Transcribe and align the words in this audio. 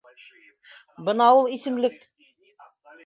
Бына 1.09 1.27
ул 1.41 1.51
исемлек. 1.59 2.01